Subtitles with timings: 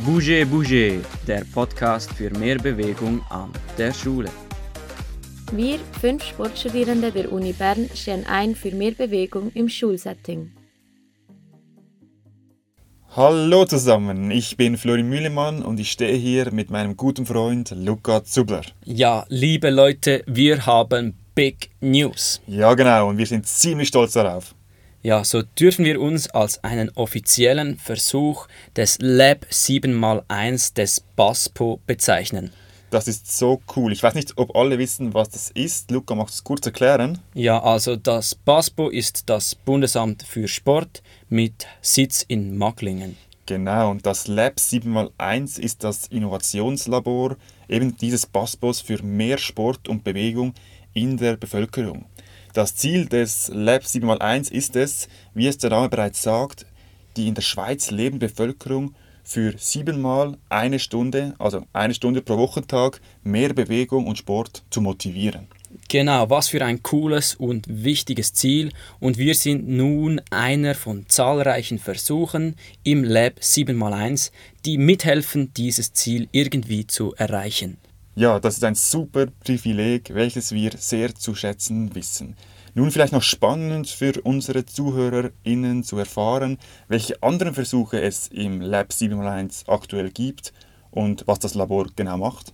[0.00, 4.30] Bouge Bouge, der Podcast für mehr Bewegung an der Schule.
[5.52, 10.50] Wir, fünf Sportstudierende der Uni Bern, stehen ein für mehr Bewegung im Schulsetting.
[13.14, 18.24] Hallo zusammen, ich bin Florian Mühlemann und ich stehe hier mit meinem guten Freund Luca
[18.24, 18.62] Zubler.
[18.86, 22.40] Ja, liebe Leute, wir haben Big News.
[22.46, 24.54] Ja genau, und wir sind ziemlich stolz darauf.
[25.04, 32.52] Ja, so dürfen wir uns als einen offiziellen Versuch des Lab 7x1 des BASPO bezeichnen.
[32.90, 33.90] Das ist so cool.
[33.92, 35.90] Ich weiß nicht, ob alle wissen, was das ist.
[35.90, 37.18] Luca, magst du es kurz erklären?
[37.34, 43.16] Ja, also das BASPO ist das Bundesamt für Sport mit Sitz in Macklingen.
[43.46, 47.36] Genau, und das Lab 7x1 ist das Innovationslabor
[47.68, 50.54] eben dieses BASPOs für mehr Sport und Bewegung
[50.94, 52.04] in der Bevölkerung.
[52.52, 56.66] Das Ziel des Lab 7x1 ist es, wie es der Name bereits sagt,
[57.16, 58.94] die in der Schweiz lebende Bevölkerung
[59.24, 65.48] für siebenmal eine Stunde, also eine Stunde pro Wochentag, mehr Bewegung und Sport zu motivieren.
[65.88, 68.72] Genau, was für ein cooles und wichtiges Ziel.
[69.00, 74.30] Und wir sind nun einer von zahlreichen Versuchen im Lab 7x1,
[74.66, 77.78] die mithelfen, dieses Ziel irgendwie zu erreichen.
[78.14, 82.36] Ja, das ist ein super Privileg, welches wir sehr zu schätzen wissen.
[82.74, 88.90] Nun vielleicht noch spannend für unsere ZuhörerInnen zu erfahren, welche anderen Versuche es im Lab
[88.90, 90.52] 7x1 aktuell gibt
[90.90, 92.52] und was das Labor genau macht.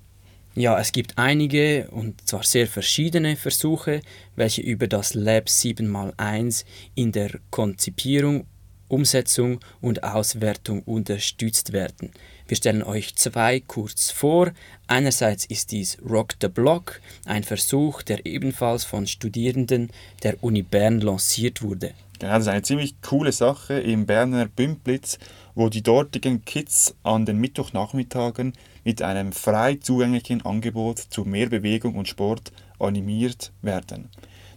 [0.54, 4.00] Ja, es gibt einige und zwar sehr verschiedene Versuche,
[4.36, 6.64] welche über das Lab 7x1
[6.94, 8.46] in der Konzipierung
[8.88, 12.12] Umsetzung und Auswertung unterstützt werden.
[12.46, 14.52] Wir stellen euch zwei kurz vor.
[14.86, 19.90] Einerseits ist dies Rock the Block, ein Versuch, der ebenfalls von Studierenden
[20.22, 21.92] der Uni Bern lanciert wurde.
[22.18, 25.18] Genau, das ist eine ziemlich coole Sache im Berner Bümplitz,
[25.54, 31.94] wo die dortigen Kids an den Mittwochnachmittagen mit einem frei zugänglichen Angebot zu mehr Bewegung
[31.94, 34.08] und Sport animiert werden.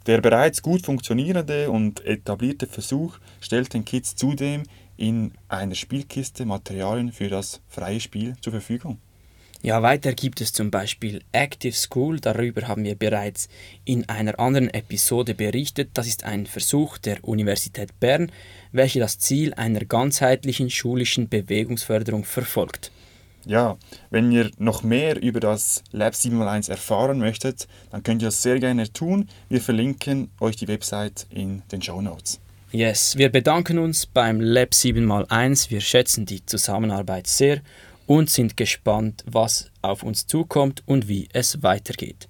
[0.08, 4.64] Der bereits gut funktionierende und etablierte Versuch stellt den Kids zudem
[4.98, 9.00] in einer Spielkiste Materialien für das freie Spiel zur Verfügung.
[9.64, 13.48] Ja, weiter gibt es zum Beispiel Active School, darüber haben wir bereits
[13.86, 15.92] in einer anderen Episode berichtet.
[15.94, 18.32] Das ist ein Versuch der Universität Bern,
[18.72, 22.92] welche das Ziel einer ganzheitlichen schulischen Bewegungsförderung verfolgt.
[23.46, 23.78] Ja,
[24.10, 28.60] wenn ihr noch mehr über das Lab 7x1 erfahren möchtet, dann könnt ihr das sehr
[28.60, 29.28] gerne tun.
[29.50, 32.40] Wir verlinken euch die Website in den Show Notes.
[32.72, 35.70] Yes, wir bedanken uns beim Lab 7x1.
[35.72, 37.62] Wir schätzen die Zusammenarbeit sehr
[38.08, 42.30] und sind gespannt, was auf uns zukommt und wie es weitergeht.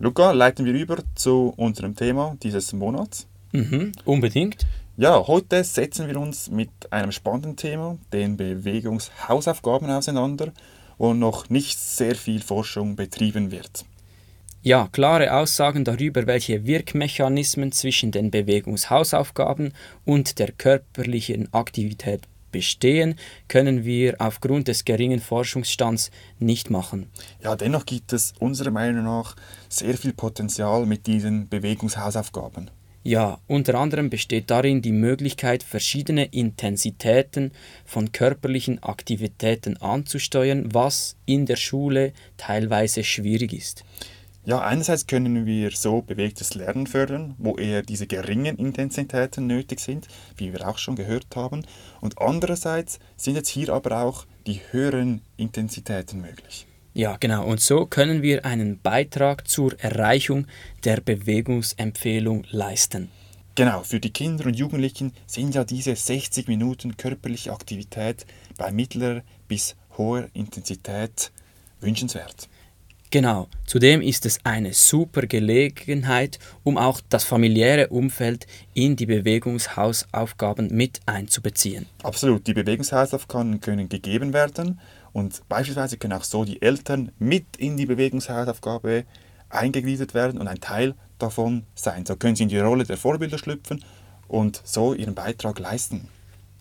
[0.00, 3.26] Luca, leiten wir über zu unserem Thema dieses Monats.
[3.52, 4.66] Mhm, unbedingt.
[5.00, 10.52] Ja, heute setzen wir uns mit einem spannenden Thema, den Bewegungshausaufgaben, auseinander,
[10.98, 13.84] wo noch nicht sehr viel Forschung betrieben wird.
[14.60, 19.72] Ja, klare Aussagen darüber, welche Wirkmechanismen zwischen den Bewegungshausaufgaben
[20.04, 23.14] und der körperlichen Aktivität bestehen,
[23.46, 26.10] können wir aufgrund des geringen Forschungsstands
[26.40, 27.08] nicht machen.
[27.40, 29.36] Ja, dennoch gibt es unserer Meinung nach
[29.68, 32.72] sehr viel Potenzial mit diesen Bewegungshausaufgaben.
[33.08, 37.52] Ja, unter anderem besteht darin die Möglichkeit, verschiedene Intensitäten
[37.86, 43.82] von körperlichen Aktivitäten anzusteuern, was in der Schule teilweise schwierig ist.
[44.44, 50.06] Ja, einerseits können wir so bewegtes Lernen fördern, wo eher diese geringen Intensitäten nötig sind,
[50.36, 51.62] wie wir auch schon gehört haben,
[52.02, 56.67] und andererseits sind jetzt hier aber auch die höheren Intensitäten möglich.
[56.98, 57.46] Ja, genau.
[57.46, 60.48] Und so können wir einen Beitrag zur Erreichung
[60.82, 63.08] der Bewegungsempfehlung leisten.
[63.54, 68.26] Genau, für die Kinder und Jugendlichen sind ja diese 60 Minuten körperliche Aktivität
[68.56, 71.30] bei mittlerer bis hoher Intensität
[71.80, 72.48] wünschenswert.
[73.12, 80.68] Genau, zudem ist es eine super Gelegenheit, um auch das familiäre Umfeld in die Bewegungshausaufgaben
[80.72, 81.86] mit einzubeziehen.
[82.02, 84.80] Absolut, die Bewegungshausaufgaben können gegeben werden
[85.18, 89.04] und beispielsweise können auch so die Eltern mit in die Bewegungshausaufgabe
[89.50, 92.06] eingegliedert werden und ein Teil davon sein.
[92.06, 93.84] So können sie in die Rolle der Vorbilder schlüpfen
[94.28, 96.08] und so ihren Beitrag leisten.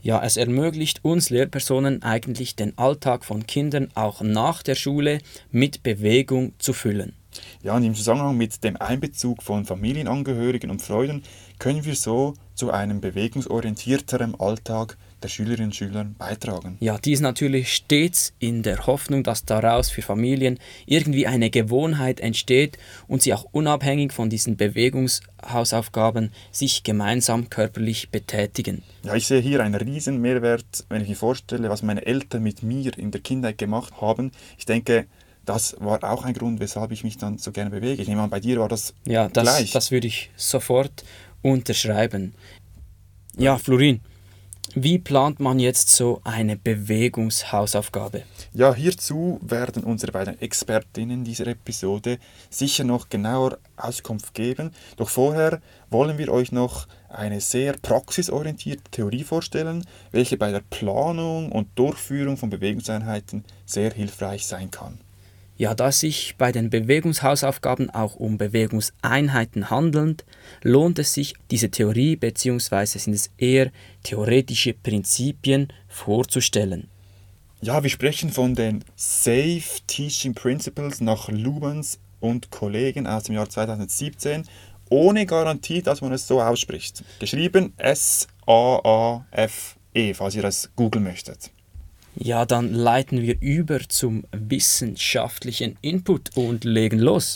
[0.02, 5.20] Ja, es ermöglicht uns Lehrpersonen eigentlich den Alltag von Kindern auch nach der Schule
[5.52, 7.14] mit Bewegung zu füllen.
[7.62, 11.24] Ja, und im Zusammenhang mit dem Einbezug von Familienangehörigen und Freunden
[11.60, 16.78] können wir so zu einem bewegungsorientierteren Alltag der Schülerinnen und Schüler beitragen.
[16.80, 22.78] Ja, dies natürlich stets in der Hoffnung, dass daraus für Familien irgendwie eine Gewohnheit entsteht
[23.08, 28.84] und sie auch unabhängig von diesen Bewegungshausaufgaben sich gemeinsam körperlich betätigen.
[29.04, 32.62] Ja, ich sehe hier einen riesen Mehrwert, wenn ich mir vorstelle, was meine Eltern mit
[32.64, 34.32] mir in der Kindheit gemacht haben.
[34.58, 35.08] Ich denke,
[35.46, 38.02] das war auch ein Grund, weshalb ich mich dann so gerne bewege.
[38.02, 39.72] Ich nehme an, bei dir war das Ja, das, gleich.
[39.72, 41.06] das würde ich sofort
[41.48, 42.34] unterschreiben.
[43.38, 44.02] Ja, Florin,
[44.76, 48.24] wie plant man jetzt so eine Bewegungshausaufgabe?
[48.54, 54.72] Ja, hierzu werden unsere beiden Expertinnen dieser Episode sicher noch genauer Auskunft geben.
[54.98, 61.52] Doch vorher wollen wir euch noch eine sehr praxisorientierte Theorie vorstellen, welche bei der Planung
[61.52, 65.00] und Durchführung von Bewegungseinheiten sehr hilfreich sein kann.
[65.60, 70.24] Ja, da sich bei den Bewegungshausaufgaben auch um Bewegungseinheiten handelt,
[70.62, 72.86] lohnt es sich, diese Theorie bzw.
[73.00, 73.72] sind es eher
[74.04, 76.90] theoretische Prinzipien vorzustellen.
[77.62, 83.50] Ja, wir sprechen von den Safe Teaching Principles nach Lubens und Kollegen aus dem Jahr
[83.50, 84.44] 2017,
[84.90, 87.04] ohne Garantie, dass man es so ausspricht.
[87.18, 88.44] Geschrieben S-A-A-F-E,
[90.14, 91.50] falls ihr das googeln möchtet.
[92.20, 97.36] Ja, dann leiten wir über zum wissenschaftlichen Input und legen los.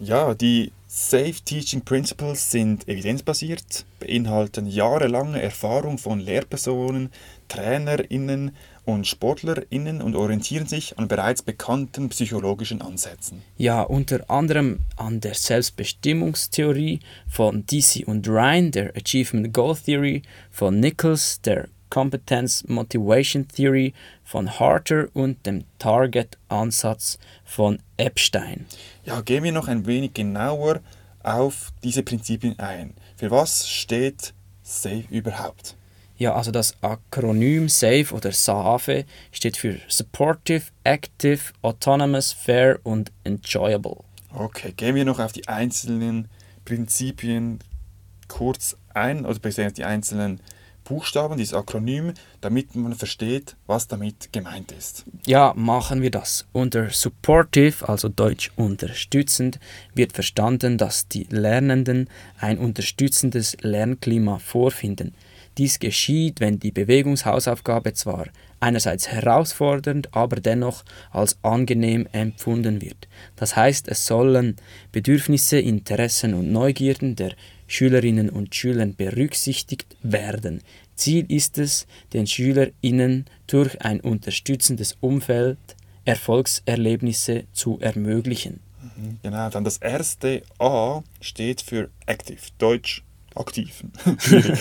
[0.00, 7.10] Ja, die Safe Teaching Principles sind evidenzbasiert, beinhalten jahrelange Erfahrung von Lehrpersonen,
[7.48, 8.56] TrainerInnen
[8.88, 13.42] und SportlerInnen und orientieren sich an bereits bekannten psychologischen Ansätzen.
[13.58, 20.80] Ja, unter anderem an der Selbstbestimmungstheorie von DC und Ryan, der Achievement Goal Theory von
[20.80, 23.92] Nichols, der Competence Motivation Theory
[24.24, 28.64] von Harter und dem Target-Ansatz von Epstein.
[29.04, 30.80] Ja, gehen wir noch ein wenig genauer
[31.22, 32.94] auf diese Prinzipien ein.
[33.18, 34.32] Für was steht
[34.62, 35.77] SAFE überhaupt?
[36.18, 43.98] Ja, also das Akronym SAFE oder SAFE steht für Supportive, Active, Autonomous, Fair und Enjoyable.
[44.34, 46.28] Okay, gehen wir noch auf die einzelnen
[46.64, 47.60] Prinzipien
[48.26, 50.40] kurz ein, also besonders die einzelnen
[50.82, 55.04] Buchstaben, dieses Akronym, damit man versteht, was damit gemeint ist.
[55.26, 56.46] Ja, machen wir das.
[56.52, 59.60] Unter supportive, also deutsch unterstützend,
[59.94, 62.08] wird verstanden, dass die Lernenden
[62.40, 65.14] ein unterstützendes Lernklima vorfinden.
[65.58, 68.28] Dies geschieht, wenn die Bewegungshausaufgabe zwar
[68.60, 73.08] einerseits herausfordernd, aber dennoch als angenehm empfunden wird.
[73.36, 74.56] Das heißt, es sollen
[74.92, 77.32] Bedürfnisse, Interessen und Neugierden der
[77.66, 80.62] Schülerinnen und Schülern berücksichtigt werden.
[80.94, 85.58] Ziel ist es, den Schülerinnen durch ein unterstützendes Umfeld
[86.04, 88.60] Erfolgserlebnisse zu ermöglichen.
[89.22, 93.02] Genau, dann das erste A steht für active, Deutsch
[93.34, 93.84] aktiv.
[94.18, 94.58] Schwierig.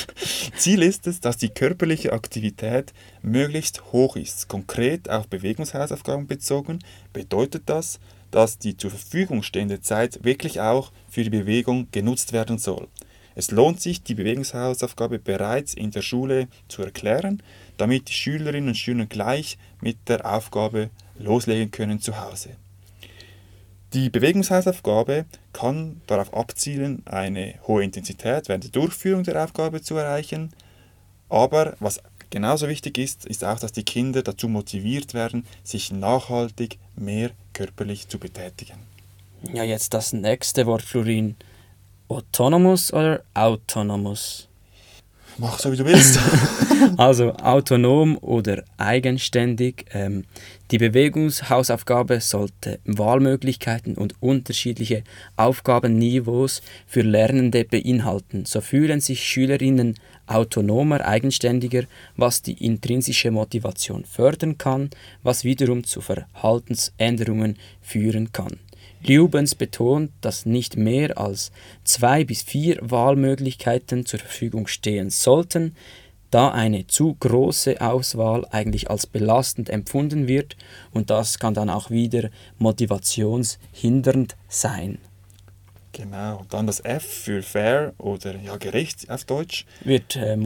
[0.56, 4.48] Ziel ist es, dass die körperliche Aktivität möglichst hoch ist.
[4.48, 6.80] Konkret auf Bewegungshausaufgaben bezogen
[7.12, 8.00] bedeutet das,
[8.30, 12.88] dass die zur Verfügung stehende Zeit wirklich auch für die Bewegung genutzt werden soll.
[13.34, 17.42] Es lohnt sich, die Bewegungshausaufgabe bereits in der Schule zu erklären,
[17.76, 22.56] damit die Schülerinnen und Schüler gleich mit der Aufgabe loslegen können zu Hause.
[23.92, 30.52] Die Bewegungshausaufgabe kann darauf abzielen, eine hohe Intensität während der Durchführung der Aufgabe zu erreichen,
[31.28, 32.00] aber was
[32.30, 38.08] genauso wichtig ist, ist auch, dass die Kinder dazu motiviert werden, sich nachhaltig mehr körperlich
[38.08, 38.78] zu betätigen.
[39.52, 41.36] Ja, jetzt das nächste Wort, Florin.
[42.08, 44.49] Autonomous oder autonomous?
[45.38, 46.18] Mach so, wie du willst.
[46.96, 49.84] Also autonom oder eigenständig.
[49.92, 50.24] Ähm,
[50.70, 55.02] die Bewegungshausaufgabe sollte Wahlmöglichkeiten und unterschiedliche
[55.36, 58.46] Aufgabenniveaus für Lernende beinhalten.
[58.46, 59.96] So fühlen sich Schülerinnen
[60.26, 61.82] autonomer, eigenständiger,
[62.16, 64.90] was die intrinsische Motivation fördern kann,
[65.22, 68.58] was wiederum zu Verhaltensänderungen führen kann.
[69.06, 71.52] Lubens betont, dass nicht mehr als
[71.84, 75.74] zwei bis vier Wahlmöglichkeiten zur Verfügung stehen sollten,
[76.30, 80.56] da eine zu große Auswahl eigentlich als belastend empfunden wird
[80.92, 84.98] und das kann dann auch wieder motivationshindernd sein.
[85.92, 89.66] genau, dann das F für fair oder ja, gerecht auf Deutsch.
[89.82, 90.36] Wird, äh,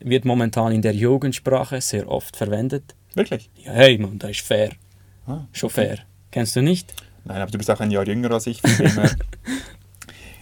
[0.00, 2.94] wird momentan in der Jugendsprache sehr oft verwendet.
[3.14, 3.50] Wirklich?
[3.56, 4.70] Ja, hey Mann, das ist fair.
[5.26, 5.98] Ah, Schon fair.
[6.30, 6.94] Kennst du nicht?
[7.24, 8.60] Nein, aber du bist auch ein Jahr jünger als ich.
[8.60, 8.98] Von dem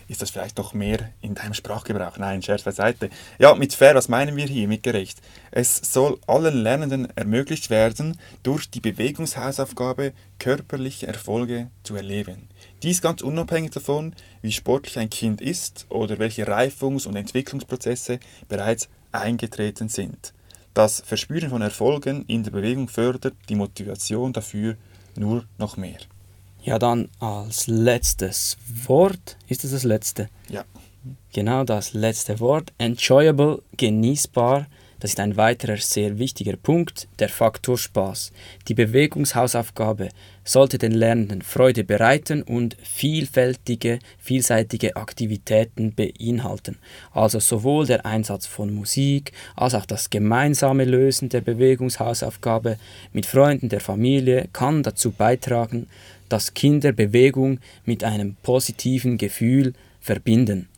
[0.08, 2.18] ist das vielleicht doch mehr in deinem Sprachgebrauch?
[2.18, 3.08] Nein, Scherz beiseite.
[3.38, 5.20] Ja, mit fair, was meinen wir hier mit gerecht?
[5.50, 12.48] Es soll allen Lernenden ermöglicht werden, durch die Bewegungshausaufgabe körperliche Erfolge zu erleben.
[12.82, 18.88] Dies ganz unabhängig davon, wie sportlich ein Kind ist oder welche Reifungs- und Entwicklungsprozesse bereits
[19.12, 20.34] eingetreten sind.
[20.74, 24.76] Das Verspüren von Erfolgen in der Bewegung fördert die Motivation dafür
[25.16, 25.98] nur noch mehr.
[26.62, 30.28] Ja, dann als letztes Wort, ist es das letzte?
[30.48, 30.64] Ja.
[31.32, 34.66] Genau das letzte Wort, enjoyable, genießbar,
[35.02, 38.30] das ist ein weiterer sehr wichtiger Punkt, der Faktor Spaß.
[38.68, 40.10] Die Bewegungshausaufgabe
[40.44, 46.78] sollte den Lernenden Freude bereiten und vielfältige, vielseitige Aktivitäten beinhalten.
[47.10, 52.78] Also sowohl der Einsatz von Musik als auch das gemeinsame Lösen der Bewegungshausaufgabe
[53.12, 55.88] mit Freunden der Familie kann dazu beitragen,
[56.28, 60.68] dass Kinder Bewegung mit einem positiven Gefühl verbinden.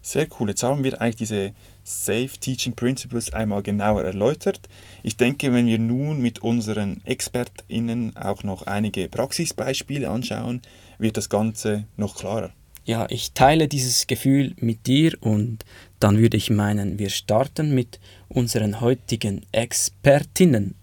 [0.00, 0.50] Sehr cool.
[0.50, 1.52] Jetzt haben wir eigentlich diese
[1.84, 4.68] Safe Teaching Principles einmal genauer erläutert.
[5.02, 10.62] Ich denke, wenn wir nun mit unseren ExpertInnen auch noch einige Praxisbeispiele anschauen,
[10.98, 12.52] wird das Ganze noch klarer.
[12.86, 15.64] Ja, ich teile dieses Gefühl mit dir und
[16.00, 20.74] dann würde ich meinen, wir starten mit unseren heutigen Expertinnen.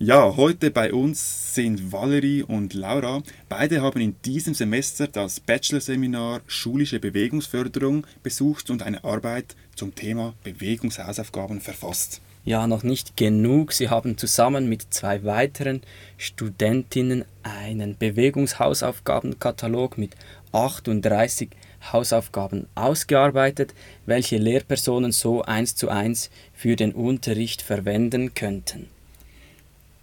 [0.00, 3.20] Ja, heute bei uns sind Valerie und Laura.
[3.48, 10.34] Beide haben in diesem Semester das Bachelorseminar Schulische Bewegungsförderung besucht und eine Arbeit zum Thema
[10.44, 12.20] Bewegungshausaufgaben verfasst.
[12.44, 13.72] Ja, noch nicht genug.
[13.72, 15.82] Sie haben zusammen mit zwei weiteren
[16.16, 20.14] Studentinnen einen Bewegungshausaufgabenkatalog mit
[20.52, 21.48] 38
[21.92, 23.74] Hausaufgaben ausgearbeitet,
[24.06, 28.86] welche Lehrpersonen so eins zu eins für den Unterricht verwenden könnten.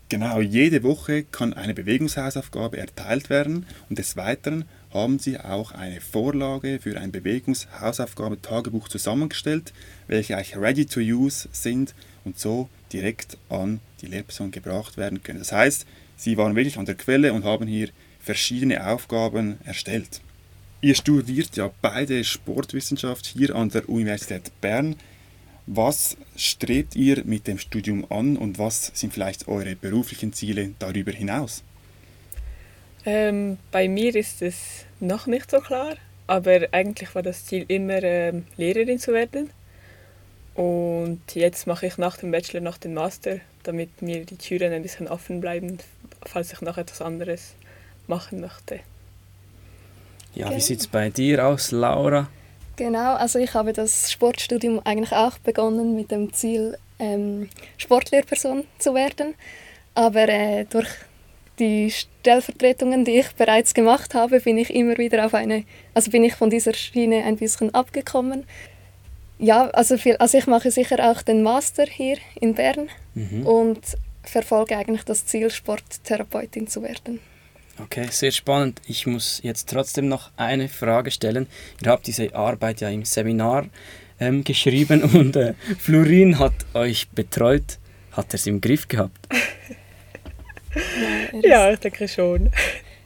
[0.07, 5.99] Genau, jede Woche kann eine Bewegungshausaufgabe erteilt werden und des Weiteren haben sie auch eine
[5.99, 9.73] Vorlage für ein Bewegungshausaufgabe-Tagebuch zusammengestellt,
[10.07, 15.39] welche eigentlich ready to use sind und so direkt an die Lehrperson gebracht werden können.
[15.39, 20.21] Das heißt, sie waren wirklich an der Quelle und haben hier verschiedene Aufgaben erstellt.
[20.81, 24.95] Ihr studiert ja beide Sportwissenschaft hier an der Universität Bern.
[25.67, 31.11] Was strebt ihr mit dem Studium an und was sind vielleicht eure beruflichen Ziele darüber
[31.11, 31.63] hinaus?
[33.05, 35.95] Ähm, bei mir ist es noch nicht so klar,
[36.27, 39.51] aber eigentlich war das Ziel immer, ähm, Lehrerin zu werden.
[40.53, 44.81] Und jetzt mache ich nach dem Bachelor noch den Master, damit mir die Türen ein
[44.83, 45.79] bisschen offen bleiben,
[46.25, 47.57] falls ich noch etwas anderes
[48.07, 48.81] machen möchte.
[50.35, 50.55] Ja, Okay.
[50.55, 52.29] wie sieht es bei dir aus, Laura?
[52.75, 58.93] Genau, also ich habe das Sportstudium eigentlich auch begonnen mit dem Ziel, ähm, Sportlehrperson zu
[58.93, 59.33] werden.
[59.93, 60.89] Aber äh, durch
[61.57, 65.63] die Stellvertretungen, die ich bereits gemacht habe, bin ich immer wieder auf eine,
[65.93, 68.43] also bin ich von dieser Schiene ein bisschen abgekommen.
[69.39, 73.47] Ja, also, viel, also ich mache sicher auch den Master hier in Bern Mhm.
[73.47, 73.79] und
[74.23, 77.21] verfolge eigentlich das Ziel, Sporttherapeutin zu werden.
[77.81, 78.81] Okay, sehr spannend.
[78.87, 81.47] Ich muss jetzt trotzdem noch eine Frage stellen.
[81.83, 83.65] Ihr habt diese Arbeit ja im Seminar
[84.19, 87.77] ähm, geschrieben und äh, Florin hat euch betreut.
[88.11, 89.27] Hat er es im Griff gehabt?
[90.75, 92.51] Ist, Ja, ich denke schon.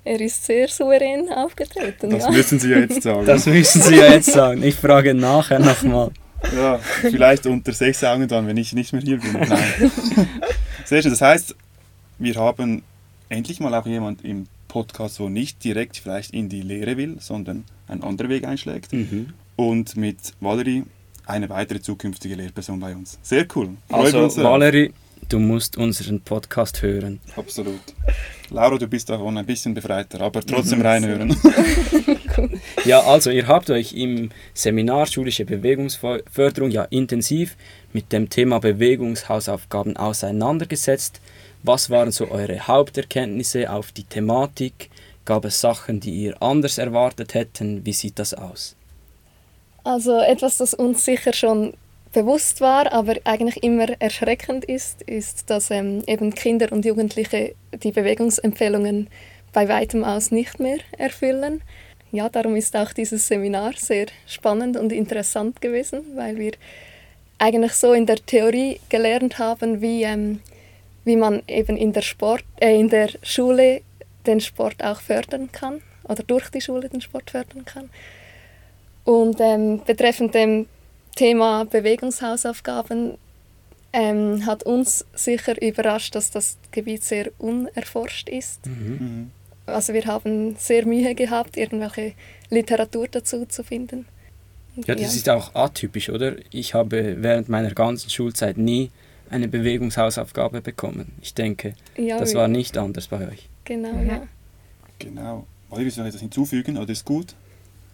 [0.04, 2.10] er ist sehr souverän aufgetreten.
[2.10, 2.32] Das ja.
[2.32, 3.26] müssen Sie ja jetzt sagen.
[3.26, 4.64] Das müssen Sie ja jetzt sagen.
[4.64, 6.12] Ich frage nachher nochmal.
[6.56, 9.34] Ja, vielleicht unter sechs Augen dann, wenn ich nicht mehr hier bin.
[9.34, 9.92] Nein.
[10.86, 11.12] Sehr schön.
[11.12, 11.56] Das heißt,
[12.18, 12.82] wir haben
[13.30, 17.66] endlich mal auch jemand im Podcast, wo nicht direkt vielleicht in die Lehre will, sondern
[17.88, 18.94] einen anderen Weg einschlägt.
[18.94, 19.34] Mhm.
[19.58, 20.84] Und mit Valerie
[21.26, 23.20] eine weitere zukünftige Lehrperson bei uns.
[23.22, 23.72] Sehr cool.
[23.90, 24.44] Uns Also.
[24.44, 24.94] Valerie,
[25.28, 27.20] du musst unseren Podcast hören.
[27.36, 27.82] Absolut.
[28.50, 31.36] Laura, du bist davon ein bisschen befreiter, aber trotzdem reinhören.
[32.86, 37.58] Ja, also ihr habt euch im Seminar Schulische Bewegungsförderung ja intensiv
[37.92, 41.20] mit dem Thema Bewegungshausaufgaben auseinandergesetzt.
[41.64, 44.90] Was waren so eure Haupterkenntnisse auf die Thematik?
[45.26, 47.86] Gab es Sachen, die ihr anders erwartet hätten?
[47.86, 48.76] Wie sieht das aus?
[49.84, 51.74] Also etwas, das uns sicher schon
[52.14, 57.92] bewusst war, aber eigentlich immer erschreckend ist, ist, dass ähm, eben Kinder und Jugendliche die
[57.92, 59.08] Bewegungsempfehlungen
[59.54, 61.62] bei weitem aus nicht mehr erfüllen.
[62.12, 66.54] Ja, darum ist auch dieses Seminar sehr spannend und interessant gewesen, weil wir
[67.38, 70.40] eigentlich so in der Theorie gelernt haben, wie, ähm,
[71.10, 73.82] wie man eben in der, Sport, äh, in der Schule
[74.28, 77.90] den Sport auch fördern kann oder durch die Schule den Sport fördern kann.
[79.06, 80.68] Und ähm, betreffend dem
[81.16, 83.18] Thema Bewegungshausaufgaben
[83.92, 88.68] ähm, hat uns sicher überrascht, dass das Gebiet sehr unerforscht ist.
[88.68, 89.32] Mhm.
[89.66, 92.14] Also wir haben sehr Mühe gehabt, irgendwelche
[92.52, 94.06] Literatur dazu zu finden.
[94.86, 96.36] Ja, das ist auch atypisch, oder?
[96.52, 98.92] Ich habe während meiner ganzen Schulzeit nie
[99.30, 101.12] eine Bewegungshausaufgabe bekommen.
[101.22, 103.50] Ich denke, Ja, das war nicht anders bei euch.
[103.66, 104.08] Genau, Mhm.
[104.10, 104.28] ja.
[105.00, 105.48] Genau.
[105.70, 107.36] Wollt ihr noch etwas hinzufügen oder ist gut?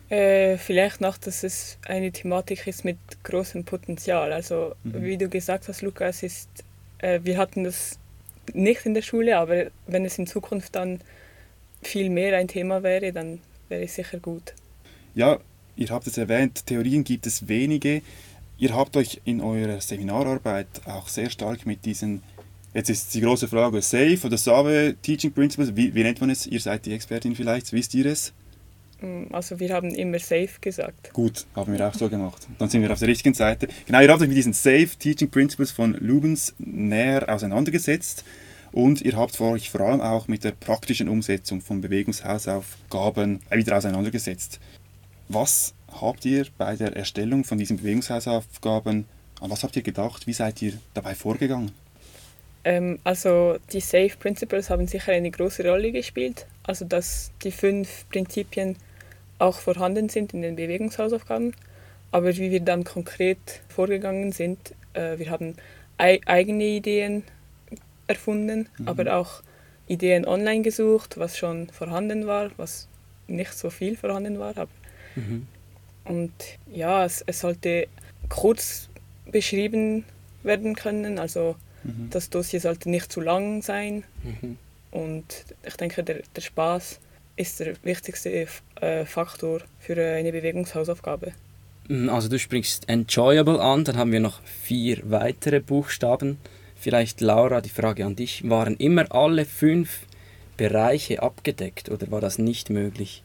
[0.09, 4.31] Äh, vielleicht noch, dass es eine Thematik ist mit großem Potenzial.
[4.33, 5.03] Also Mhm.
[5.03, 6.47] wie du gesagt hast, Lukas, ist,
[6.99, 7.97] äh, wir hatten das
[8.53, 11.01] nicht in der Schule, aber wenn es in Zukunft dann
[11.81, 13.39] viel mehr ein Thema wäre, dann
[13.69, 14.53] wäre es sicher gut.
[15.15, 15.39] Ja,
[15.75, 18.01] ihr habt es erwähnt, Theorien gibt es wenige.
[18.57, 22.23] Ihr habt euch in eurer Seminararbeit auch sehr stark mit diesen,
[22.73, 26.47] jetzt ist die große Frage, SAFE oder SAVE Teaching Principles, wie, wie nennt man es?
[26.47, 28.31] Ihr seid die Expertin vielleicht, wisst ihr es?
[29.01, 31.11] Mm, Also wir haben immer safe gesagt.
[31.11, 32.47] Gut, haben wir auch so gemacht.
[32.57, 33.67] Dann sind wir auf der richtigen Seite.
[33.87, 38.23] Genau, ihr habt euch mit diesen SAFE Teaching Principles von Lubens näher auseinandergesetzt
[38.71, 44.61] und ihr habt euch vor allem auch mit der praktischen Umsetzung von Bewegungshausaufgaben wieder auseinandergesetzt.
[45.27, 49.05] Was habt ihr bei der Erstellung von diesen Bewegungshausaufgaben,
[49.41, 50.27] an was habt ihr gedacht?
[50.27, 51.71] Wie seid ihr dabei vorgegangen?
[52.63, 56.45] Ähm, also die Safe Principles haben sicher eine große Rolle gespielt.
[56.63, 58.77] Also dass die fünf Prinzipien
[59.37, 61.53] auch vorhanden sind in den Bewegungshausaufgaben.
[62.11, 65.55] Aber wie wir dann konkret vorgegangen sind, äh, wir haben
[65.97, 67.23] ei eigene Ideen
[68.07, 69.41] erfunden, aber auch
[69.87, 72.87] Ideen online gesucht, was schon vorhanden war, was
[73.27, 74.57] nicht so viel vorhanden war.
[74.57, 74.69] Aber
[75.15, 75.47] Mhm.
[76.05, 76.31] Und
[76.71, 77.87] ja, es, es sollte
[78.29, 78.89] kurz
[79.31, 80.05] beschrieben
[80.43, 81.19] werden können.
[81.19, 82.09] Also Mhm.
[82.09, 84.03] das Dossier sollte nicht zu lang sein.
[84.23, 84.57] Mhm.
[84.91, 86.99] Und ich denke, der, der Spaß
[87.35, 88.47] ist der wichtigste
[88.81, 91.33] äh, Faktor für eine Bewegungshausaufgabe.
[91.87, 96.39] Mm, Also du sprichst enjoyable an, dann haben wir noch vier weitere Buchstaben.
[96.75, 98.49] Vielleicht Laura, die Frage an dich.
[98.49, 99.99] Waren immer alle fünf
[100.57, 103.21] Bereiche abgedeckt oder war das nicht möglich?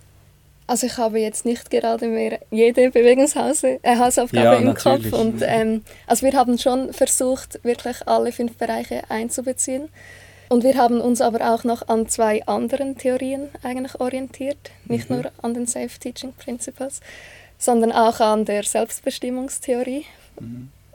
[0.71, 5.11] Also ich habe jetzt nicht gerade mehr jede Bewegungshausaufgabe äh, Ja, im natürlich.
[5.11, 5.21] Kopf.
[5.21, 9.89] Und, ähm, also wir haben schon versucht, wirklich alle fünf Bereiche einzubeziehen.
[10.49, 14.71] Und wir haben uns aber auch noch an zwei anderen Theorien eigentlich orientiert.
[14.85, 15.17] Nicht Mhm.
[15.17, 17.01] nur an den Safe Teaching Principles,
[17.59, 20.05] sondern auch an der Selbstbestimmungstheorie.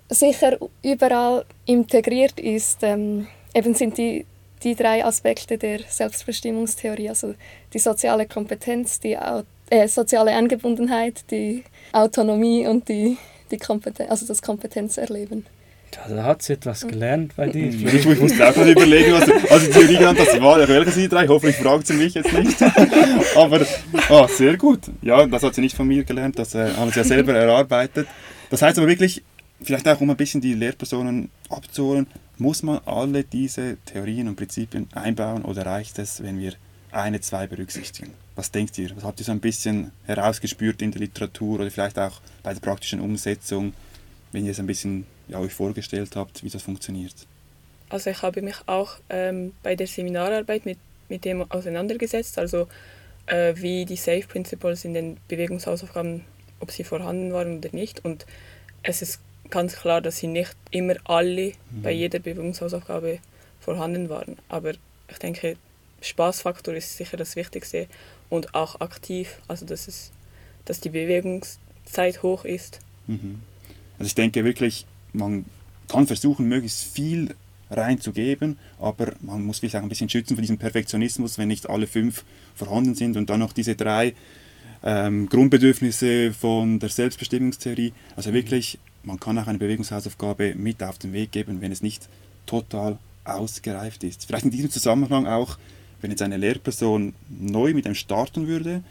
[0.10, 4.26] Sicher überall integriert ist, ähm, eben sind die,
[4.64, 7.36] die drei Aspekte der Selbstbestimmungstheorie, also
[7.74, 13.18] die soziale Kompetenz, die Au äh, soziale Angebundenheit, die Autonomie und die,
[13.52, 15.46] die Kompeten also das Kompetenzerleben.
[15.92, 17.70] Da, da hat sie etwas gelernt bei dir.
[17.70, 21.08] Ich, ich musste auch gerade überlegen, was also die Theorie genannt hast, war welche die
[21.08, 21.28] drei?
[21.28, 22.62] Hoffentlich fragt sie mich jetzt nicht.
[23.36, 23.66] Aber
[24.10, 24.82] ah, sehr gut.
[25.02, 28.08] Ja, das hat sie nicht von mir gelernt, das äh, haben sie ja selber erarbeitet.
[28.50, 29.24] Das heißt aber wirklich,
[29.62, 34.88] vielleicht auch um ein bisschen die Lehrpersonen abzuholen, muss man alle diese Theorien und Prinzipien
[34.94, 36.54] einbauen oder reicht es, wenn wir
[36.96, 38.14] eine, zwei berücksichtigen?
[38.36, 38.96] Was denkt ihr?
[38.96, 42.62] Was habt ihr so ein bisschen herausgespürt in der Literatur oder vielleicht auch bei der
[42.62, 43.74] praktischen Umsetzung,
[44.32, 47.16] wenn ihr es ein bisschen ja, euch vorgestellt habt, wie das funktioniert?
[47.90, 50.78] Also ich habe mich auch ähm, bei der Seminararbeit mit,
[51.10, 52.68] mit dem auseinandergesetzt, also
[53.28, 56.24] äh, wie die Safe Principles in den Bewegungshausaufgaben,
[56.60, 58.04] ob sie vorhanden waren oder nicht.
[58.04, 58.26] Und
[58.84, 63.20] es ist ganz klar, dass sie nicht immer alle bei jeder Bewegungshausaufgabe
[63.60, 64.38] vorhanden waren.
[64.50, 64.74] Aber
[65.10, 65.58] ich denke,
[66.08, 67.88] Spaßfaktor ist sicher das Wichtigste
[68.30, 70.12] und auch aktiv, also dass, es,
[70.66, 72.80] dass die Bewegungszeit hoch ist.
[73.08, 73.40] Mhm.
[73.98, 75.46] Also ich denke wirklich, man
[75.88, 77.36] kann versuchen, möglichst viel
[77.72, 81.88] reinzugeben, aber man muss sich auch ein bisschen schützen vor diesem Perfektionismus, wenn nicht alle
[81.88, 82.24] fünf
[82.56, 84.14] vorhanden sind und dann noch diese drei
[84.84, 87.94] ähm, Grundbedürfnisse von der Selbstbestimmungstheorie.
[88.16, 92.08] Also wirklich, man kann auch eine Bewegungshausaufgabe mit auf den Weg geben, wenn es nicht
[92.46, 94.26] total ausgereift ist.
[94.26, 95.58] Vielleicht in diesem Zusammenhang auch,
[96.06, 98.84] wenn jetzt eine Lehrperson neu mit einem starten würde,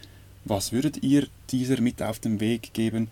[0.44, 3.06] was würdet ihr dieser mit auf den Weg geben,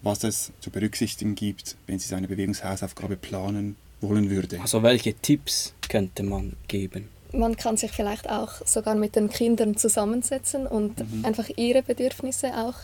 [0.00, 4.60] was es zu berücksichtigen gibt, wenn sie seine Bewegungshausaufgabe planen wollen würde?
[4.60, 7.08] Also welche Tipps könnte man geben?
[7.32, 12.76] Man kann sich vielleicht auch sogar mit den Kindern zusammensetzen und einfach ihre Bedürfnisse auch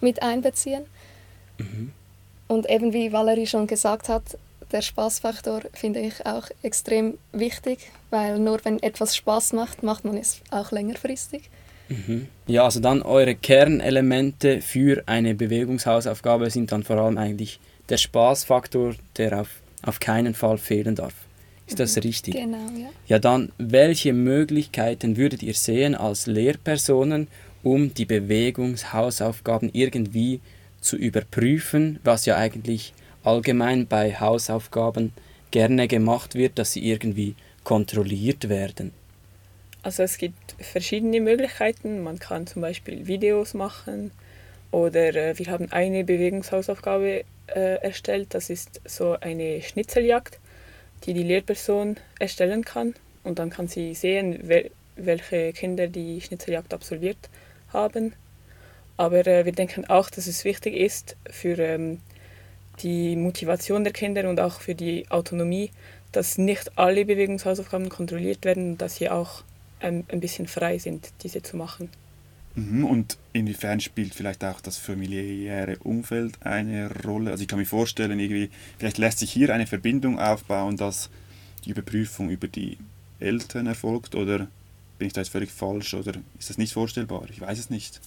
[0.00, 0.84] mit einbeziehen.
[2.48, 4.38] Und eben wie Valerie schon gesagt hat,
[4.72, 7.78] der Spaßfaktor finde ich auch extrem wichtig,
[8.10, 11.50] weil nur wenn etwas Spaß macht, macht man es auch längerfristig.
[12.46, 18.94] Ja, also dann eure Kernelemente für eine Bewegungshausaufgabe sind dann vor allem eigentlich der Spaßfaktor,
[19.16, 19.48] der auf,
[19.82, 21.14] auf keinen Fall fehlen darf.
[21.66, 22.34] Ist das richtig?
[22.34, 22.88] Genau, ja.
[23.06, 27.28] Ja, dann, welche Möglichkeiten würdet ihr sehen als Lehrpersonen,
[27.62, 30.40] um die Bewegungshausaufgaben irgendwie
[30.80, 32.92] zu überprüfen, was ja eigentlich
[33.24, 35.12] allgemein bei Hausaufgaben
[35.50, 38.92] gerne gemacht wird, dass sie irgendwie kontrolliert werden?
[39.82, 42.02] Also es gibt verschiedene Möglichkeiten.
[42.02, 44.12] Man kann zum Beispiel Videos machen
[44.70, 48.28] oder äh, wir haben eine Bewegungshausaufgabe äh, erstellt.
[48.30, 50.38] Das ist so eine Schnitzeljagd,
[51.04, 52.94] die die Lehrperson erstellen kann.
[53.24, 57.30] Und dann kann sie sehen, wel welche Kinder die Schnitzeljagd absolviert
[57.72, 58.12] haben.
[58.98, 62.00] Aber äh, wir denken auch, dass es wichtig ist für ähm,
[62.80, 65.70] die Motivation der Kinder und auch für die Autonomie,
[66.12, 69.42] dass nicht alle Bewegungshausaufgaben kontrolliert werden und dass sie auch
[69.80, 71.88] ein, ein bisschen frei sind, diese zu machen.
[72.54, 77.30] Mhm, und inwiefern spielt vielleicht auch das familiäre Umfeld eine Rolle?
[77.30, 81.08] Also ich kann mir vorstellen, irgendwie, vielleicht lässt sich hier eine Verbindung aufbauen, dass
[81.64, 82.76] die Überprüfung über die
[83.20, 84.48] Eltern erfolgt oder
[84.98, 87.24] bin ich da jetzt völlig falsch oder ist das nicht vorstellbar?
[87.30, 88.00] Ich weiß es nicht.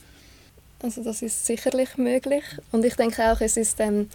[0.81, 4.09] Also das ist sicherlich möglich und ich denke auch, es ist ähm,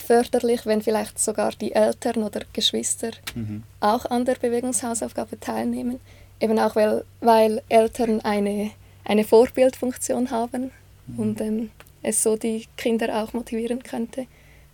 [0.00, 3.62] förderlich, wenn vielleicht sogar die Eltern oder Geschwister mhm.
[3.80, 6.00] auch an der Bewegungshausaufgabe teilnehmen.
[6.40, 8.70] Eben auch, weil, weil Eltern eine,
[9.04, 10.70] eine Vorbildfunktion haben
[11.06, 11.18] mhm.
[11.18, 11.70] und ähm,
[12.02, 14.26] es so die Kinder auch motivieren könnte,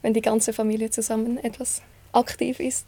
[0.02, 2.86] wenn die ganze Familie zusammen etwas aktiv ist.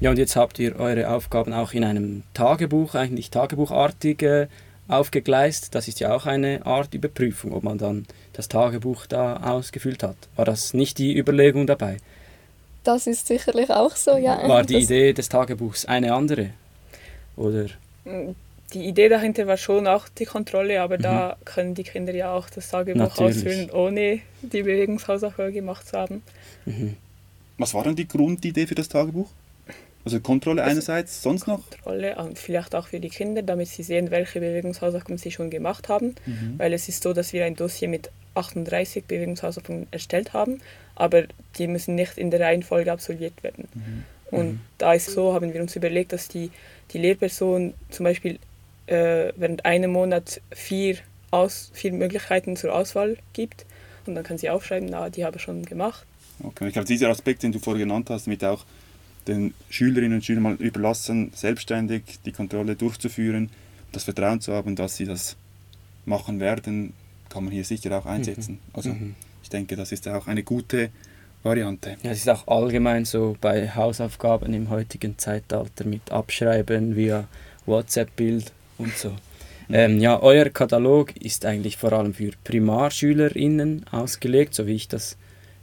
[0.00, 4.48] Ja, und jetzt habt ihr eure Aufgaben auch in einem Tagebuch, eigentlich tagebuchartig äh,
[4.88, 5.74] aufgegleist.
[5.74, 8.06] Das ist ja auch eine Art Überprüfung, ob man dann
[8.36, 10.16] das Tagebuch da ausgefüllt hat.
[10.36, 11.96] War das nicht die Überlegung dabei?
[12.84, 14.46] Das ist sicherlich auch so, ja.
[14.46, 16.50] War die Idee des Tagebuchs eine andere?
[17.36, 17.66] Oder?
[18.72, 21.02] Die Idee dahinter war schon auch die Kontrolle, aber mhm.
[21.02, 23.36] da können die Kinder ja auch das Tagebuch Natürlich.
[23.36, 26.22] ausfüllen, ohne die Bewegungshausaufgabe gemacht zu haben.
[26.66, 26.96] Mhm.
[27.58, 29.28] Was war dann die Grundidee für das Tagebuch?
[30.04, 31.68] Also Kontrolle also einerseits, sonst noch?
[31.68, 35.88] Kontrolle und vielleicht auch für die Kinder, damit sie sehen, welche Bewegungshausaufgaben sie schon gemacht
[35.88, 36.14] haben.
[36.26, 36.54] Mhm.
[36.58, 40.60] Weil es ist so, dass wir ein Dossier mit 38 Bewegungshausaufgaben erstellt haben,
[40.94, 41.24] aber
[41.56, 43.68] die müssen nicht in der Reihenfolge absolviert werden.
[43.74, 44.04] Mhm.
[44.30, 44.60] Und mhm.
[44.78, 46.50] da ist so, haben wir uns überlegt, dass die,
[46.92, 48.38] die Lehrperson zum Beispiel
[48.86, 50.96] äh, während einem Monat vier,
[51.30, 53.66] Aus, vier Möglichkeiten zur Auswahl gibt.
[54.06, 56.06] Und dann kann sie aufschreiben, na, die habe ich schon gemacht.
[56.42, 58.64] Okay, ich glaube, dieser Aspekt, den du vorher genannt hast, mit auch
[59.26, 63.50] den Schülerinnen und Schülern mal überlassen, selbstständig die Kontrolle durchzuführen,
[63.92, 65.36] das Vertrauen zu haben, dass sie das
[66.04, 66.92] machen werden,
[67.36, 68.54] kann man hier sicher auch einsetzen.
[68.54, 68.70] Mhm.
[68.72, 69.14] Also mhm.
[69.42, 70.88] ich denke, das ist auch eine gute
[71.42, 71.98] Variante.
[72.02, 77.28] Ja, es ist auch allgemein so bei Hausaufgaben im heutigen Zeitalter mit Abschreiben via
[77.66, 79.10] WhatsApp-Bild und so.
[79.10, 79.74] Mhm.
[79.74, 85.18] Ähm, ja, euer Katalog ist eigentlich vor allem für PrimarschülerInnen ausgelegt, so wie ich das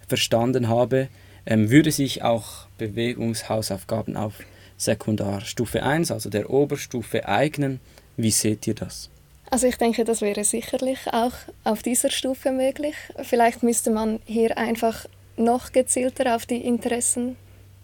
[0.07, 1.07] verstanden habe.
[1.47, 4.35] Ähm, würde sich auch Bewegungshausaufgaben auf
[4.77, 7.79] Sekundarstufe 1, also der Oberstufe, eignen?
[8.15, 9.09] Wie seht ihr das?
[9.49, 12.95] Also ich denke, das wäre sicherlich auch auf dieser Stufe möglich.
[13.21, 15.05] Vielleicht müsste man hier einfach
[15.37, 17.35] noch gezielter auf die Interessen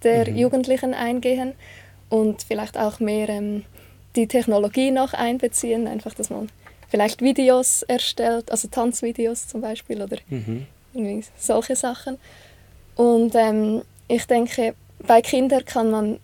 [0.03, 0.37] der mhm.
[0.37, 1.53] Jugendlichen eingehen
[2.09, 3.65] und vielleicht auch mehr ähm,
[4.15, 6.49] die Technologie noch einbeziehen, einfach, dass man
[6.87, 10.65] vielleicht Videos erstellt, also Tanzvideos zum Beispiel oder mhm.
[10.93, 12.17] irgendwie solche Sachen.
[12.95, 14.73] Und ähm, ich denke,
[15.05, 16.19] bei Kindern kann man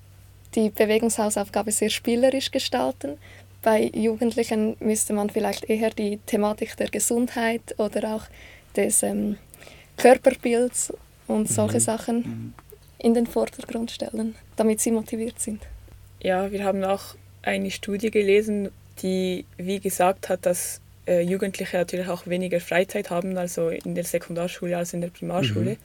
[0.55, 3.17] die Bewegungshausaufgabe sehr spielerisch gestalten.
[3.65, 8.25] Bei Jugendlichen müsste man vielleicht eher die Thematik der Gesundheit oder auch
[8.75, 9.37] des ähm,
[9.97, 10.93] Körperbilds
[11.25, 11.81] und solche mhm.
[11.81, 12.53] Sachen mhm.
[12.99, 15.63] in den Vordergrund stellen, damit sie motiviert sind.
[16.21, 18.69] Ja, wir haben auch eine Studie gelesen,
[19.01, 24.03] die wie gesagt hat, dass äh, Jugendliche natürlich auch weniger Freizeit haben, also in der
[24.03, 25.71] Sekundarschule als in der Primarschule.
[25.71, 25.77] Mhm.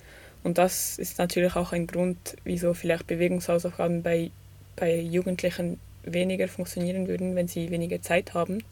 [0.42, 4.30] Und das ist natürlich auch ein Grund, wieso vielleicht Bewegungshausaufgaben bei,
[4.76, 8.62] bei Jugendlichen weniger funktionieren würden, wenn sie weniger Zeit haben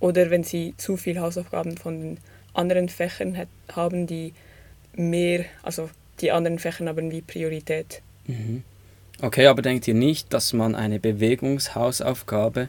[0.00, 2.18] oder wenn sie zu viel Hausaufgaben von den
[2.52, 4.32] anderen Fächern haben, die
[4.94, 8.02] mehr, also die anderen Fächer haben wie Priorität.
[8.26, 8.62] Mhm.
[9.20, 12.68] Okay, aber denkt ihr nicht, dass man eine Bewegungshausaufgabe,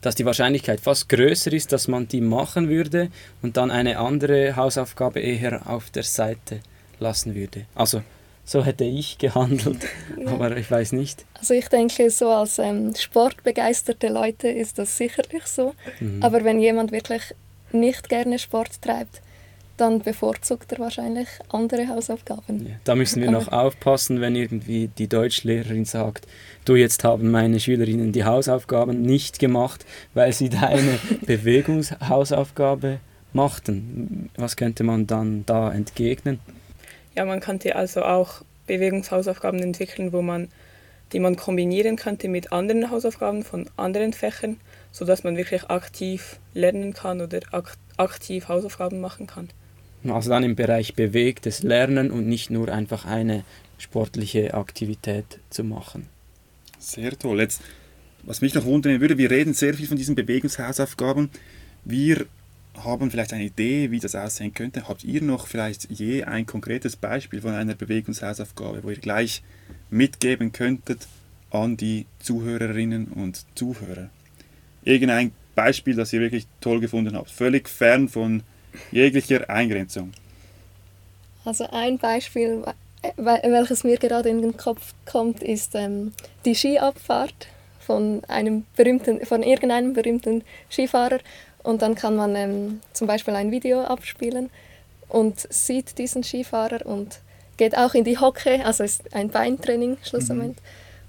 [0.00, 3.08] dass die Wahrscheinlichkeit fast größer ist, dass man die machen würde
[3.42, 6.60] und dann eine andere Hausaufgabe eher auf der Seite
[6.98, 7.66] lassen würde.
[7.74, 8.02] Also
[8.46, 9.86] so hätte ich gehandelt,
[10.26, 11.26] aber ich weiß nicht.
[11.38, 15.74] Also ich denke, so als ähm, sportbegeisterte Leute ist das sicherlich so.
[16.00, 16.22] Mhm.
[16.22, 17.34] Aber wenn jemand wirklich
[17.72, 19.20] nicht gerne Sport treibt,
[19.76, 22.66] dann bevorzugt er wahrscheinlich andere Hausaufgaben.
[22.66, 26.26] Ja, da müssen wir noch aufpassen, wenn irgendwie die Deutschlehrerin sagt,
[26.64, 33.00] du jetzt haben meine Schülerinnen die Hausaufgaben nicht gemacht, weil sie deine Bewegungshausaufgabe
[33.32, 34.30] machten.
[34.36, 36.40] Was könnte man dann da entgegnen?
[37.16, 40.48] Ja, man könnte also auch Bewegungshausaufgaben entwickeln, wo man,
[41.12, 44.58] die man kombinieren könnte mit anderen Hausaufgaben von anderen Fächern,
[44.92, 47.40] sodass man wirklich aktiv lernen kann oder
[47.96, 49.48] aktiv Hausaufgaben machen kann.
[50.06, 53.44] Also dann im Bereich bewegtes Lernen und nicht nur einfach eine
[53.78, 56.08] sportliche Aktivität zu machen.
[56.78, 57.40] Sehr toll.
[57.40, 57.62] Jetzt,
[58.22, 61.30] was mich noch wundern würde, wir reden sehr viel von diesen Bewegungshausaufgaben.
[61.84, 62.26] Wir
[62.84, 64.88] haben vielleicht eine Idee, wie das aussehen könnte.
[64.88, 69.42] Habt ihr noch vielleicht je ein konkretes Beispiel von einer Bewegungshausaufgabe, wo ihr gleich
[69.90, 71.06] mitgeben könntet
[71.50, 74.10] an die Zuhörerinnen und Zuhörer?
[74.84, 78.42] Irgendein Beispiel, das ihr wirklich toll gefunden habt, völlig fern von
[78.92, 80.12] jeglicher Eingrenzung.
[81.44, 82.64] Also ein Beispiel,
[83.16, 86.12] welches mir gerade in den Kopf kommt, ist ähm,
[86.44, 91.20] die Skiabfahrt von einem berühmten, von irgendeinem berühmten Skifahrer.
[91.66, 94.50] Und dann kann man ähm, zum Beispiel ein Video abspielen
[95.08, 97.18] und sieht diesen Skifahrer und
[97.56, 100.50] geht auch in die Hocke, also ist ein Beintraining schlussendlich.
[100.50, 100.54] Mhm.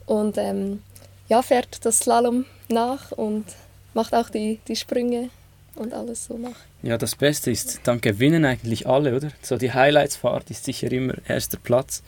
[0.07, 0.81] Und ähm,
[1.29, 3.45] ja, fährt das Slalom nach und
[3.93, 5.29] macht auch die, die Sprünge
[5.75, 6.55] und alles so nach.
[6.81, 9.29] Ja, das Beste ist, dann gewinnen eigentlich alle, oder?
[9.43, 12.01] So die Highlights-Fahrt ist sicher immer erster Platz.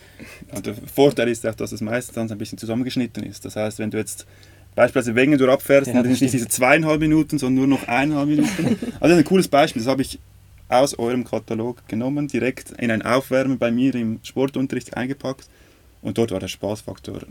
[0.56, 3.46] Und der Vorteil ist auch, dass es meistens ein bisschen zusammengeschnitten ist.
[3.46, 4.26] Das heißt, wenn du jetzt
[4.80, 8.30] beispielsweise Wengen abfährst, ja, dann sind es nicht diese zweieinhalb Minuten, sondern nur noch eineinhalb
[8.30, 8.80] Minuten.
[9.02, 10.20] Also ein cooles Beispiel, das habe ich
[10.70, 15.50] aus eurem Katalog genommen, direkt in ein Aufwärmen bei mir im Sportunterricht eingepackt
[16.02, 17.24] und dort war der Spaßfaktor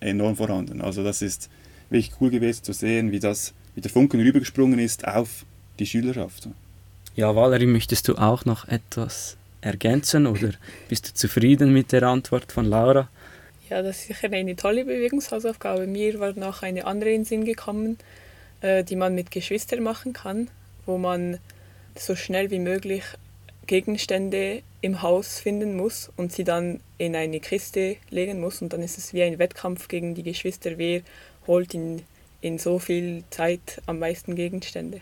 [0.00, 0.80] enorm vorhanden.
[0.80, 1.50] Also das ist
[1.90, 5.44] wirklich cool gewesen zu sehen, wie das wie der Funken rübergesprungen ist auf
[5.78, 6.48] die Schülerschaft.
[7.16, 10.52] Ja, Valerie, möchtest du auch noch etwas ergänzen oder
[10.88, 13.08] bist du zufrieden mit der Antwort von Laura?
[13.74, 15.88] Ja, das ist sicher eine tolle Bewegungshausaufgabe.
[15.88, 17.98] Mir war noch eine andere in den Sinn gekommen,
[18.60, 20.48] äh, die man mit Geschwistern machen kann,
[20.86, 21.38] wo man
[21.98, 23.02] so schnell wie möglich
[23.66, 28.62] Gegenstände im Haus finden muss und sie dann in eine Kiste legen muss.
[28.62, 31.00] Und dann ist es wie ein Wettkampf gegen die Geschwister, wer
[31.48, 32.02] holt in
[32.42, 35.00] in so viel Zeit am meisten Gegenstände.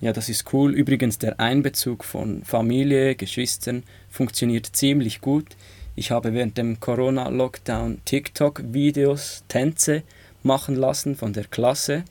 [0.00, 0.74] Ja, das ist cool.
[0.74, 5.56] Übrigens, der Einbezug von Familie, Geschwistern funktioniert ziemlich gut.
[5.96, 10.02] Ich habe während dem Corona-Lockdown TikTok-Videos, Tänze
[10.42, 12.04] machen lassen von der Klasse.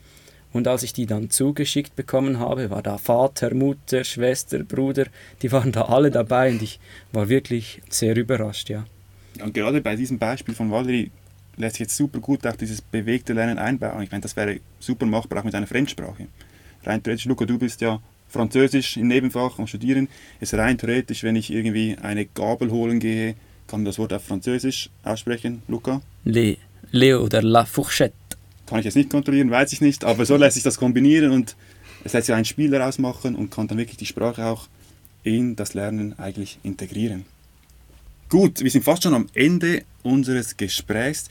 [0.52, 5.06] Und als ich die dann zugeschickt bekommen habe, war da Vater, Mutter, Schwester, Bruder,
[5.42, 6.80] die waren da alle dabei und ich
[7.12, 8.86] war wirklich sehr überrascht, ja.
[9.44, 11.12] Und gerade bei diesem Beispiel von Valerie
[11.56, 14.02] lässt sich jetzt super gut auch dieses bewegte Lernen einbauen.
[14.02, 16.28] Ich meine, das wäre super machbar auch mit einer Fremdsprache.
[16.84, 20.08] Rein theoretisch, Luca, du bist ja Französisch im Nebenfach am Studieren.
[20.40, 23.36] Ist rein theoretisch, wenn ich irgendwie eine Gabel holen gehe,
[23.70, 26.02] kann das Wort auf Französisch aussprechen, Luca?
[26.26, 26.58] Le,
[26.92, 28.16] le oder la fourchette.
[28.66, 31.56] Kann ich jetzt nicht kontrollieren, weiß ich nicht, aber so lässt sich das kombinieren und
[32.04, 34.68] es lässt sich ein Spiel daraus machen und kann dann wirklich die Sprache auch
[35.24, 37.26] in das Lernen eigentlich integrieren.
[38.30, 41.30] Gut, wir sind fast schon am Ende unseres Gesprächs.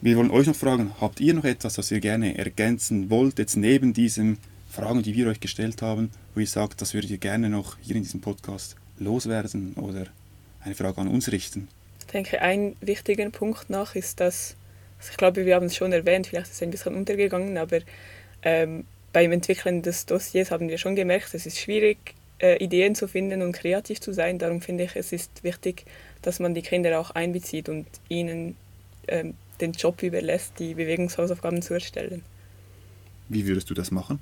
[0.00, 3.56] Wir wollen euch noch fragen, habt ihr noch etwas, was ihr gerne ergänzen wollt, jetzt
[3.56, 7.48] neben diesen Fragen, die wir euch gestellt haben, wo ihr sagt, das würdet ihr gerne
[7.48, 10.06] noch hier in diesem Podcast loswerden oder
[10.60, 11.68] eine Frage an uns richten?
[12.00, 14.56] Ich denke, ein wichtiger Punkt noch ist, dass,
[14.98, 17.78] also ich glaube, wir haben es schon erwähnt, vielleicht ist es ein bisschen untergegangen, aber
[18.42, 21.98] ähm, beim Entwickeln des Dossiers haben wir schon gemerkt, es ist schwierig,
[22.40, 24.38] äh, Ideen zu finden und kreativ zu sein.
[24.38, 25.84] Darum finde ich, es ist wichtig,
[26.22, 28.56] dass man die Kinder auch einbezieht und ihnen
[29.08, 32.22] ähm, den Job überlässt, die Bewegungshausaufgaben zu erstellen.
[33.28, 34.18] Wie würdest du das machen?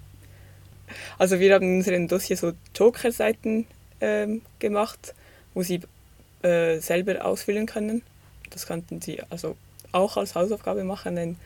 [1.19, 3.67] Also wir haben in unserem Dossier so Joker-Seiten
[4.01, 5.15] ähm, gemacht,
[5.55, 5.81] wo sie
[6.43, 8.03] äh, selber ausfüllen können.
[8.51, 9.57] Das könnten sie also
[9.93, 11.37] auch als Hausaufgabe machen,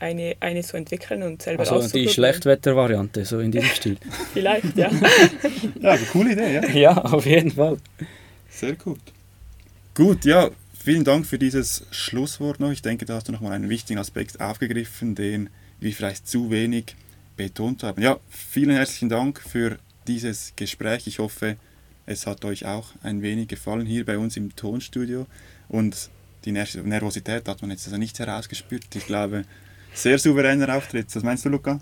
[0.00, 3.96] eine, eine zu entwickeln und selber also die Schlechtwetter-Variante, so in diesem Stil.
[4.32, 4.90] Vielleicht, ja.
[5.80, 6.68] ja, eine coole Idee, ja.
[6.68, 7.78] Ja, auf jeden Fall.
[8.50, 9.00] Sehr gut.
[9.94, 10.50] Gut, ja,
[10.84, 12.70] Vielen Dank für dieses Schlusswort noch.
[12.70, 15.48] Ich denke, da hast du nochmal einen wichtigen Aspekt aufgegriffen, den
[15.80, 16.94] wir vielleicht zu wenig
[17.38, 18.02] betont haben.
[18.02, 21.06] Ja, vielen herzlichen Dank für dieses Gespräch.
[21.06, 21.56] Ich hoffe,
[22.06, 25.26] es hat euch auch ein wenig gefallen hier bei uns im Tonstudio.
[25.68, 26.10] Und
[26.44, 28.84] die Nervosität hat man jetzt also nicht herausgespürt.
[28.94, 29.44] Ich glaube,
[29.94, 31.14] sehr souveräner Auftritt.
[31.14, 31.80] Was meinst du, Luca?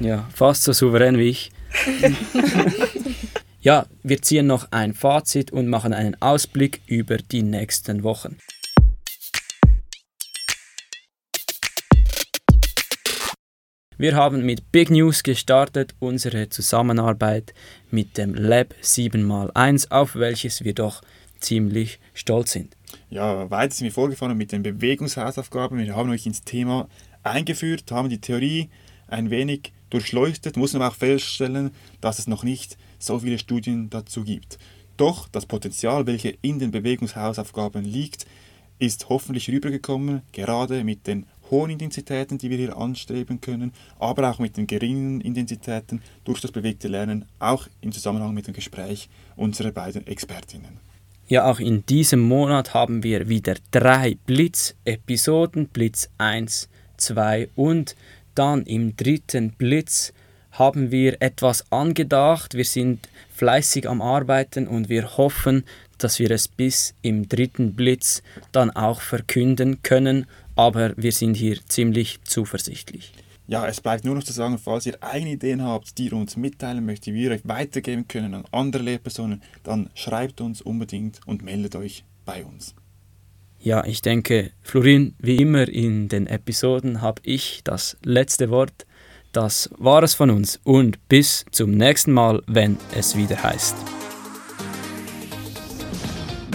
[0.00, 1.52] Ja, fast so souverän wie ich.
[3.64, 8.36] Ja, wir ziehen noch ein Fazit und machen einen Ausblick über die nächsten Wochen.
[13.96, 17.54] Wir haben mit Big News gestartet, unsere Zusammenarbeit
[17.92, 21.00] mit dem Lab 7x1, auf welches wir doch
[21.38, 22.76] ziemlich stolz sind.
[23.08, 25.78] Ja, weiter sind wir vorgefahren mit den Bewegungshausaufgaben.
[25.78, 26.88] Wir haben euch ins Thema
[27.22, 28.68] eingeführt, haben die Theorie
[29.06, 34.24] ein wenig durchleuchtet, muss aber auch feststellen, dass es noch nicht so viele Studien dazu
[34.24, 34.58] gibt.
[34.96, 38.26] Doch das Potenzial, welches in den Bewegungshausaufgaben liegt,
[38.80, 44.38] ist hoffentlich rübergekommen, gerade mit den hohen Intensitäten, die wir hier anstreben können, aber auch
[44.38, 49.70] mit den geringen Intensitäten durch das bewegte Lernen, auch im Zusammenhang mit dem Gespräch unserer
[49.70, 50.78] beiden Expertinnen.
[51.26, 57.96] Ja, auch in diesem Monat haben wir wieder drei Blitz-Episoden, Blitz 1, 2 und
[58.34, 60.12] dann im dritten Blitz
[60.52, 62.54] haben wir etwas angedacht.
[62.54, 65.64] Wir sind fleißig am Arbeiten und wir hoffen,
[65.98, 70.26] dass wir es bis im dritten Blitz dann auch verkünden können,
[70.56, 73.12] aber wir sind hier ziemlich zuversichtlich.
[73.46, 76.36] Ja, es bleibt nur noch zu sagen, falls ihr eigene Ideen habt, die ihr uns
[76.36, 81.42] mitteilen möchtet, die wir euch weitergeben können an andere Lehrpersonen, dann schreibt uns unbedingt und
[81.42, 82.74] meldet euch bei uns.
[83.60, 88.86] Ja, ich denke, Florin, wie immer in den Episoden habe ich das letzte Wort.
[89.32, 93.76] Das war es von uns und bis zum nächsten Mal, wenn es wieder heißt.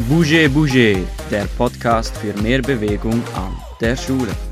[0.07, 4.48] Bouger Bouger, der Podcast für mehr Bewegung an der Schule.